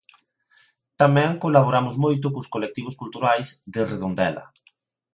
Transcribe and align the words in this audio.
Tamén 1.01 1.31
colaboramos 1.43 1.95
moito 2.03 2.27
cos 2.35 2.49
colectivos 2.53 2.97
culturais 3.01 3.47
de 3.73 3.81
Redondela. 3.91 4.45